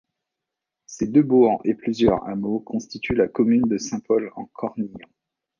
[0.87, 4.97] Ces deux bourgs et plusieurs hameaux constituent la commune de Saint-Paul-en-Cornillon.